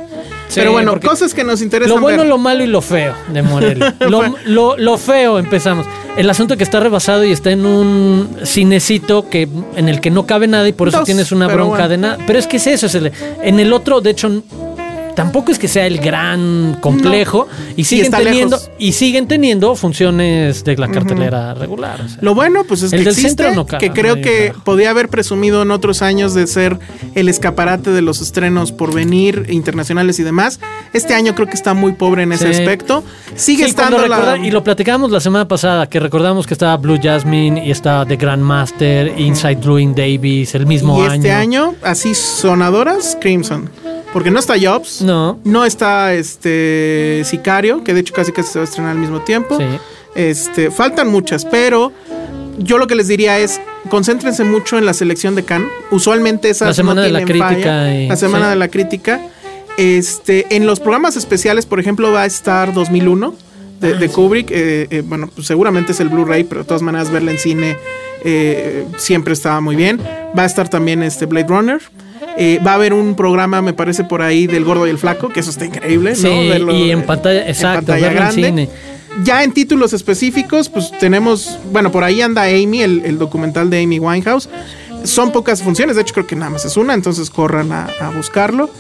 [0.53, 2.29] Sí, Pero bueno, cosas que nos interesan Lo bueno, ver.
[2.29, 3.95] lo malo y lo feo de Morelia.
[4.01, 5.87] lo, lo- lo feo, empezamos.
[6.17, 10.27] El asunto que está rebasado y está en un cinecito que, en el que no
[10.27, 11.89] cabe nada y por eso Dos, tienes una bronca bueno.
[11.89, 12.19] de nada.
[12.27, 12.85] Pero es que es eso.
[12.87, 13.13] Es el-
[13.43, 14.43] en el otro, de hecho,
[15.15, 17.49] tampoco es que sea el gran complejo.
[17.77, 18.71] Y siguen teniendo lejos.
[18.79, 22.01] y siguen teniendo funciones de la cartelera regular.
[22.01, 22.19] o sea.
[22.21, 24.47] Lo bueno, pues es El que del existe, centro no cabe, que creo no que
[24.49, 24.65] carajo.
[24.65, 26.79] podía haber presumido en otros años de ser
[27.15, 30.61] el escaparate de los estrenos por venir, internacionales y demás.
[30.93, 33.05] Este año creo que está muy pobre en ese aspecto.
[33.35, 34.19] Sigue Sí, estando la...
[34.19, 38.05] recorda- Y lo platicamos la semana pasada, que recordamos que estaba Blue Jasmine y estaba
[38.07, 41.15] The Grandmaster, Inside Louis Davis, el mismo y año.
[41.15, 43.71] este año, así sonadoras, Crimson.
[44.13, 45.01] Porque no está Jobs.
[45.03, 45.39] No.
[45.45, 49.21] No está este Sicario, que de hecho casi casi se va a estrenar al mismo
[49.23, 49.57] tiempo.
[49.59, 49.65] Sí.
[50.15, 51.93] Este, faltan muchas, pero
[52.59, 55.69] yo lo que les diría es concéntrense mucho en la selección de Cannes.
[55.91, 57.95] Usualmente esas La semana no de la crítica falla.
[58.01, 58.51] y- la semana sí.
[58.51, 59.21] de la crítica.
[59.79, 63.35] Este, en los programas especiales, por ejemplo, va a estar 2001
[63.81, 64.51] de, Ah, de Kubrick.
[64.51, 67.79] eh, eh, bueno, pues seguramente es el Blu-ray, pero de todas maneras verla en cine
[68.25, 69.99] eh, siempre estaba muy bien.
[70.39, 71.81] Va a estar también este Blade Runner.
[72.37, 75.29] Eh, va a haber un programa, me parece, por ahí del Gordo y el Flaco,
[75.29, 76.49] que eso está increíble, Sí, ¿no?
[76.49, 78.69] Verlo, y en pantalla, exacto, en cine.
[79.23, 83.83] ya en títulos específicos, pues tenemos, bueno, por ahí anda Amy, el, el documental de
[83.83, 84.49] Amy Winehouse.
[85.05, 88.11] Son pocas funciones, de hecho creo que nada más es una, entonces corran a, a
[88.11, 88.71] buscarlo.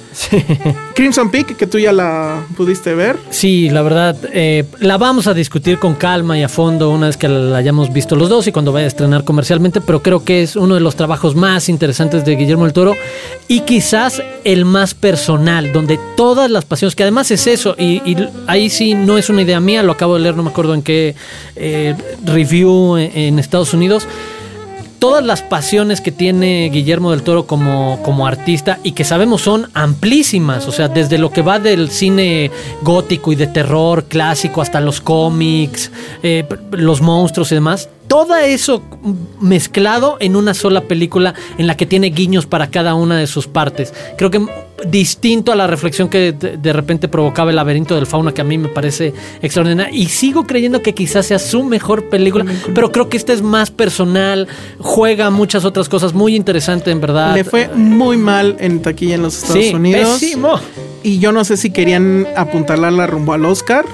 [0.95, 3.19] Crimson Peak, que tú ya la pudiste ver.
[3.31, 7.17] Sí, la verdad, eh, la vamos a discutir con calma y a fondo una vez
[7.17, 10.43] que la hayamos visto los dos y cuando vaya a estrenar comercialmente, pero creo que
[10.43, 12.97] es uno de los trabajos más interesantes de Guillermo del Toro
[13.49, 18.17] y quizás el más personal, donde todas las pasiones, que además es eso, y, y
[18.47, 20.83] ahí sí no es una idea mía, lo acabo de leer, no me acuerdo en
[20.83, 21.15] qué
[21.57, 24.07] eh, review en, en Estados Unidos.
[25.03, 29.69] Todas las pasiones que tiene Guillermo del Toro como, como artista y que sabemos son
[29.75, 34.81] amplísimas, o sea, desde lo que va del cine gótico y de terror clásico hasta
[34.81, 35.91] los cómics,
[36.23, 38.81] eh, los monstruos y demás, todo eso
[39.41, 43.49] mezclado en una sola película en la que tiene guiños para cada una de sus
[43.49, 43.93] partes.
[44.17, 44.47] Creo que
[44.87, 48.45] distinto a la reflexión que de, de repente provocaba el laberinto del fauna, que a
[48.45, 49.92] mí me parece extraordinaria.
[49.97, 53.71] Y sigo creyendo que quizás sea su mejor película, pero creo que esta es más
[53.71, 57.35] personal, juega muchas otras cosas, muy interesante en verdad.
[57.35, 60.18] Le fue muy mal en taquilla en los Estados Sí, Unidos.
[60.21, 60.59] pésimo.
[61.03, 63.85] Y yo no sé si querían apuntalarla rumbo al Oscar,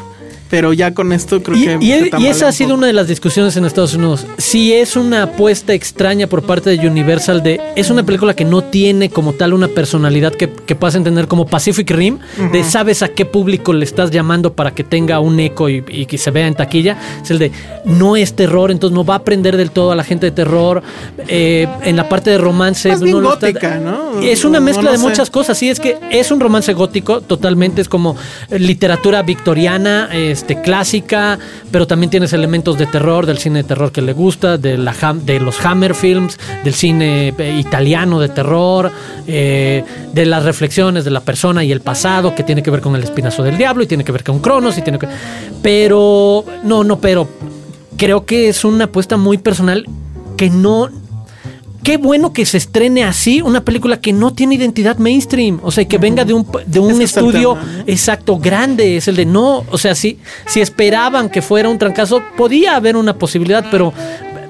[0.51, 1.79] pero ya con esto creo Y, que.
[1.81, 4.27] y- se y tambalea esa ha sido una de las discusiones en Estados Unidos.
[4.39, 8.63] Si es una apuesta extraña por parte de Universal de es una película que no
[8.63, 12.19] tiene como tal una personalidad que, que puedas entender como Pacific Rim,
[12.53, 16.07] de sabes a qué público le estás llamando para que tenga un eco y, y
[16.07, 16.97] que se vea en taquilla.
[17.23, 17.53] Es el de
[17.85, 20.83] no es terror, entonces no va a aprender del todo a la gente de terror.
[21.29, 22.89] Eh, en la parte de romance.
[22.89, 24.21] Más bien no está- ¿no?
[24.21, 25.03] Es una mezcla no de sé.
[25.05, 25.59] muchas cosas.
[25.59, 27.81] Sí, es que es un romance gótico, totalmente.
[27.83, 28.17] Es como
[28.51, 31.39] eh, literatura victoriana, este, clásica,
[31.73, 34.95] pero también tienes elementos de terror, del cine de terror que le gusta, de, la
[35.15, 38.93] de los Hammer Films, del cine eh, italiano de terror,
[39.27, 42.95] eh, de las reflexiones de la persona y el pasado, que tiene que ver con
[42.95, 45.09] el espinazo del diablo y tiene que ver con Cronos y tiene que.
[45.61, 47.29] Pero, no, no, pero
[47.97, 49.85] creo que es una apuesta muy personal
[50.37, 50.89] que no
[51.83, 55.87] qué bueno que se estrene así una película que no tiene identidad mainstream, o sea,
[55.87, 59.79] que venga de un, de un es estudio exacto grande, es el de no, o
[59.79, 63.93] sea, si, si esperaban que fuera un trancazo, podía haber una posibilidad, pero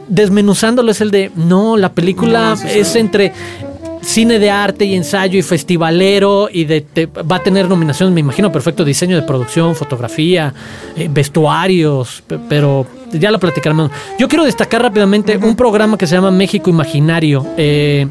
[0.08, 3.32] desmenuzándolo es el de no, la película No, es entre
[4.00, 8.20] cine de arte y ensayo y festivalero y de, te- va a tener nominaciones, me
[8.20, 10.52] imagino, perfecto diseño de producción, fotografía,
[10.96, 13.90] eh, vestuarios, pe- pero ya lo platicaremos.
[14.18, 17.46] Yo quiero destacar rápidamente un programa que se llama México Imaginario.
[17.56, 18.06] eh,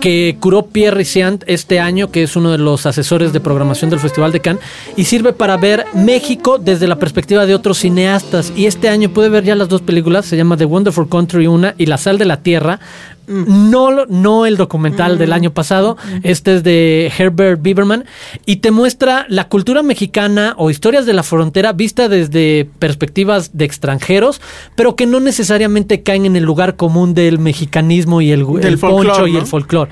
[0.00, 3.98] que curó Pierre Riciant este año, que es uno de los asesores de programación del
[3.98, 4.62] Festival de Cannes,
[4.94, 8.52] y sirve para ver México desde la perspectiva de otros cineastas.
[8.54, 11.74] Y este año puede ver ya las dos películas, se llama The Wonderful Country una
[11.78, 12.78] y La Sal de la Tierra.
[13.26, 15.96] No, lo- no el documental del año pasado.
[16.22, 18.04] Este es de Herbert Bieberman.
[18.44, 23.64] Y te muestra la cultura mexicana o historias de la frontera vista desde perspectivas de
[23.64, 24.40] extranjeros,
[24.74, 28.44] pero que no necesariamente caen en el lugar común del mexicanismo y el,
[28.78, 29.38] poncho y ¿no?
[29.40, 29.90] el folclore.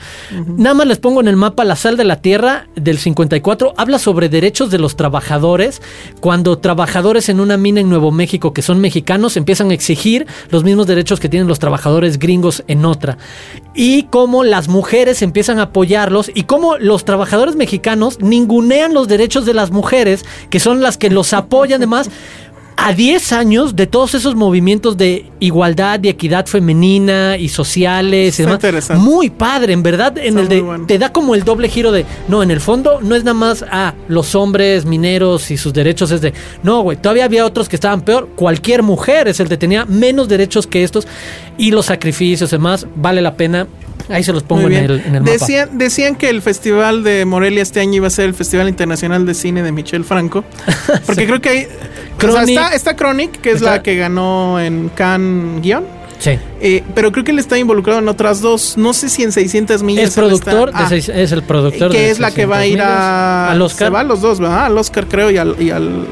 [0.57, 3.75] Nada más les pongo en el mapa La Sal de la Tierra del 54.
[3.77, 5.83] Habla sobre derechos de los trabajadores.
[6.21, 10.65] Cuando trabajadores en una mina en Nuevo México que son mexicanos empiezan a exigir los
[10.65, 13.19] mismos derechos que tienen los trabajadores gringos en otra.
[13.75, 19.47] Y cómo las mujeres empiezan a apoyarlos y cómo los trabajadores mexicanos ningunean los derechos
[19.47, 22.11] de las mujeres, que son las que los apoyan además
[22.77, 28.45] a 10 años de todos esos movimientos de igualdad y equidad femenina y sociales y
[28.45, 28.91] demás.
[28.99, 30.87] Muy padre, en verdad, en Está el de bueno.
[30.87, 33.65] te da como el doble giro de no, en el fondo no es nada más
[33.71, 36.33] a los hombres mineros y sus derechos es de
[36.63, 40.29] no, güey, todavía había otros que estaban peor, cualquier mujer es el de tenía menos
[40.29, 41.07] derechos que estos
[41.57, 43.67] y los sacrificios y demás, vale la pena.
[44.09, 45.33] Ahí se los pongo en el, en el mapa.
[45.33, 49.25] decían, decían que el Festival de Morelia este año iba a ser el Festival Internacional
[49.25, 50.45] de Cine de Michel Franco.
[51.07, 51.65] Porque creo que hay.
[51.65, 52.49] o sea, Chronic.
[52.51, 55.85] está, está Chronic, que es Está- la que ganó en Cannes Guión.
[56.19, 56.39] Sí.
[56.61, 58.77] Eh, pero creo que él está involucrado en otras dos.
[58.79, 60.11] No sé si en 600 millas.
[60.11, 62.59] Es productor, está- de Ah, seis- es el productor que de es la que va
[62.59, 63.51] a ir 600 a.
[63.51, 63.89] al Oscar.
[63.89, 64.67] Se va a los dos, ¿verdad?
[64.67, 65.57] Al Oscar, creo, y al.
[65.61, 66.07] ¿Y al,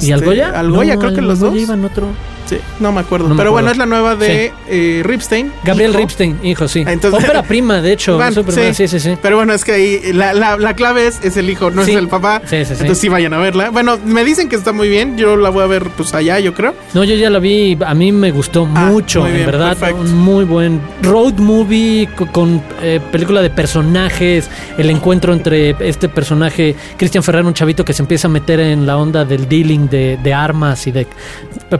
[0.00, 0.50] ¿Y al este, Goya?
[0.58, 1.62] Al Goya, No, creo que al los Goya dos.
[1.62, 2.06] iban otro.
[2.50, 3.28] Sí, no me acuerdo.
[3.28, 5.52] No me pero bueno, es la nueva de eh, Ripstein.
[5.64, 6.00] Gabriel hijo.
[6.00, 6.84] Ripstein, hijo, sí.
[6.86, 8.18] Entonces- Ópera prima, de hecho.
[8.32, 9.16] Su primera- sí, sí, sí.
[9.22, 11.92] Pero bueno, es que ahí la, la, la clave es, es el hijo, no Sí.
[11.92, 12.42] es el papá.
[12.44, 12.72] Sí, sí, sí.
[12.72, 13.70] Entonces sí vayan a verla.
[13.70, 15.16] Bueno, me dicen que está muy bien.
[15.16, 16.74] Yo la voy a ver pues allá, yo creo.
[16.94, 19.76] No, yo ya la vi, a mí me gustó Ah, mucho, bien, en verdad.
[19.76, 20.00] perfecto.
[20.02, 26.08] Un muy buen road movie co- con, eh, película de personajes, el encuentro entre este
[26.08, 29.88] personaje, Cristian Ferrer, un chavito que se empieza a meter en la onda del dealing
[29.88, 31.06] de, de armas y de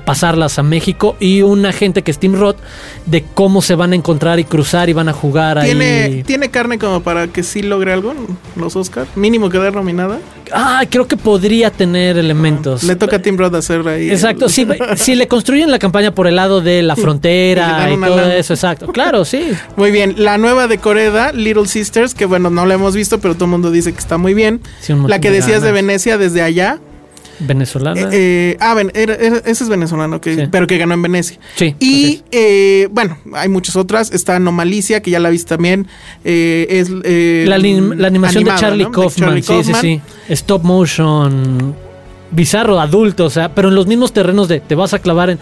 [0.05, 2.57] pasarlas a México, y un agente que es Tim Roth,
[3.07, 6.23] de cómo se van a encontrar y cruzar y van a jugar ¿Tiene, ahí.
[6.23, 8.15] ¿Tiene carne como para que sí logre algo
[8.57, 9.07] los Oscar?
[9.17, 10.19] Mínimo quedar nominada.
[10.53, 12.83] Ah, creo que podría tener elementos.
[12.83, 14.11] Le toca a Tim Roth hacer ahí.
[14.11, 17.97] Exacto, el- si, si le construyen la campaña por el lado de la frontera y,
[17.97, 18.35] todo lana.
[18.35, 18.89] eso, exacto.
[18.89, 19.53] Claro, sí.
[19.77, 23.35] Muy bien, la nueva de Coreda, Little Sisters, que bueno, no la hemos visto, pero
[23.35, 24.61] todo el mundo dice que está muy bien.
[24.81, 25.73] Sí, la que de decías de.
[25.73, 26.79] Venecia desde allá.
[27.41, 28.01] Venezolana.
[28.01, 30.43] Eh, eh, ah, era- era- ese es venezolano, que, Sí.
[30.51, 31.39] pero que ganó en Venecia.
[31.57, 32.23] Sí, Y es.
[32.33, 34.13] eh, bueno, hay muchas otras.
[34.13, 35.87] Está Anomalicia, que ya la viste también.
[36.25, 38.93] eh, es eh, la, la animación de Charlie ¿no?
[38.93, 39.29] Kaufman.
[39.29, 39.81] Charlie sí, Kaufman.
[39.81, 40.33] sí, sí.
[40.35, 41.75] Stop motion.
[42.33, 45.39] Bizarro, adulto, o sea, pero en los mismos terrenos de te vas a clavar en.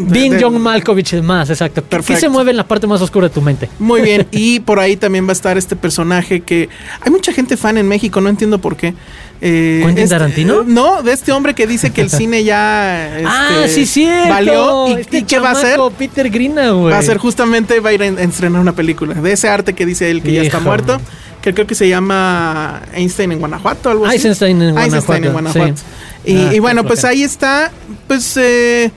[0.00, 1.80] Being de- John Malkovich es más, exacto.
[1.82, 2.20] ¿Qué- ¿Qué Perfecto.
[2.20, 3.68] se mueve en la parte más oscura de tu mente?
[3.80, 4.26] Muy bien.
[4.30, 6.68] Y por ahí también va a estar este personaje que
[7.00, 8.94] hay mucha gente fan en México, no entiendo por qué.
[9.40, 10.62] Eh, ¿Quentin este- Tarantino?
[10.62, 14.28] eh, no, de este hombre que dice que el cine ya ah, este, sí, cierto.
[14.30, 14.88] valió.
[14.88, 15.78] ¿Y, Este y qué va a hacer?
[15.96, 16.92] Peter Greenaway.
[16.92, 19.74] Va a ser justamente, va a ir a a estrenar una película de ese arte
[19.74, 21.00] que dice él que ya está muerto,
[21.40, 24.16] que creo que se llama Einstein en Guanajuato, algo así.
[24.16, 25.76] Eisenstein en Eisenstein en Guanajuato, Guanajuato.
[26.24, 26.32] sí.
[26.32, 27.70] Y, Ah, y bueno, pues ahí está,
[28.08, 28.90] pues eh,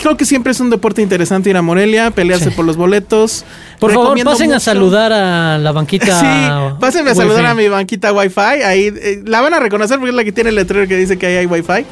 [0.00, 2.56] creo que siempre es un deporte interesante ir a Morelia, pelearse Sí.
[2.56, 3.44] por los boletos.
[3.80, 6.20] Por favor, pasen a saludar a la banquita.
[6.20, 8.62] Sí, pásenme a saludar a mi banquita Wi-Fi.
[8.64, 11.18] Ahí eh, la van a reconocer porque es la que tiene el letrero que dice
[11.18, 11.84] que ahí hay Wi-Fi.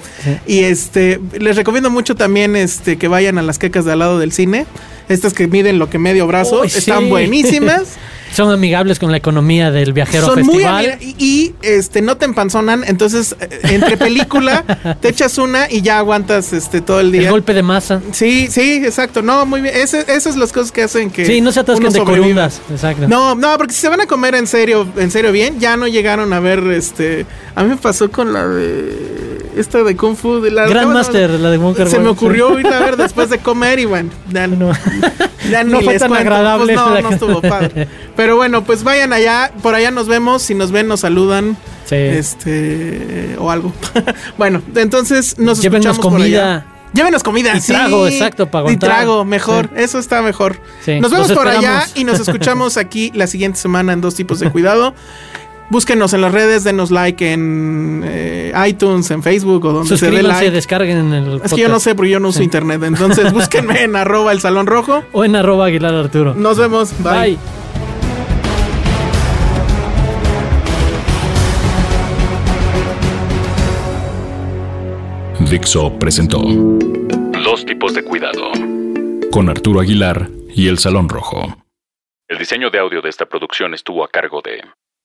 [0.47, 4.19] Y este les recomiendo mucho también este que vayan a las quecas de al lado
[4.19, 4.67] del cine.
[5.09, 7.09] Estas que miden lo que medio brazo están sí.
[7.11, 7.83] buenísimas.
[8.35, 10.85] Son amigables con la economía del viajero Son muy festival.
[10.93, 14.65] amiga- y, y, este no te empanzonan, entonces eh, entre película
[15.01, 17.23] te echas una y ya aguantas este todo el día.
[17.23, 18.01] el golpe de masa.
[18.13, 19.23] Sí, sí, exacto.
[19.23, 19.75] No, muy bien.
[19.77, 22.61] Ese- esas son las cosas que hacen que Sí, no se atasquen uno de corundas.
[22.71, 23.09] Exacto.
[23.09, 25.87] No, no, porque si se van a comer en serio, en serio bien, ya no
[25.87, 27.27] llegaron a ver este.
[27.55, 31.51] A mí me pasó con la de esta de Kung Fu de la Grandmaster, la
[31.51, 32.61] de Wonka Se me ocurrió sí.
[32.61, 34.73] irla a ver después de comer y bueno, ya no,
[35.51, 37.89] ya No fue tan cuento, agradable pues no, no estuvo padre.
[38.17, 41.57] Pero bueno, pues vayan allá, por allá nos vemos, si nos ven nos saludan.
[41.87, 41.97] Sí.
[41.97, 43.73] Este o algo.
[44.39, 46.41] bueno, entonces nos Llévennos escuchamos por allá.
[46.41, 46.67] comida.
[46.95, 47.57] Llévenos comida.
[47.57, 49.69] Y trago, exacto, para Y trago, mejor.
[49.75, 49.83] Sí.
[49.83, 50.61] Eso está mejor.
[50.85, 54.39] Sí, Nos vemos por allá y nos escuchamos aquí la siguiente semana en Dos Tipos
[54.39, 54.95] de Cuidado.
[55.71, 60.11] Búsquenos en las redes, denos like en eh, iTunes, en Facebook o donde se dé
[60.13, 60.55] Suscríbanse, like.
[60.55, 61.85] descarguen el Es que yo no podcast.
[61.85, 62.45] sé porque yo no uso Sí.
[62.45, 62.83] internet.
[62.85, 65.03] Entonces búsquenme en arroba el salón rojo.
[65.13, 66.35] O en arroba Aguilar Arturo.
[66.35, 66.93] Nos vemos.
[67.03, 67.13] Bye.
[67.13, 67.39] Bye.
[75.51, 76.39] Dixo presentó
[77.45, 78.51] Dos tipos de cuidado
[79.31, 81.57] con Arturo Aguilar y El Salón Rojo.
[82.29, 84.63] El diseño de audio de esta producción estuvo a cargo de